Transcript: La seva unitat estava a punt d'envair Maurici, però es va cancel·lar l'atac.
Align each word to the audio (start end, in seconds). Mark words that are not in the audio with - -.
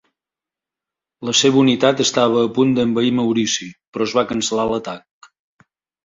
La 1.29 1.33
seva 1.39 1.59
unitat 1.63 1.99
estava 2.05 2.39
a 2.45 2.49
punt 2.55 2.71
d'envair 2.77 3.11
Maurici, 3.17 3.67
però 3.97 4.07
es 4.09 4.15
va 4.21 4.25
cancel·lar 4.31 4.65
l'atac. 4.71 5.29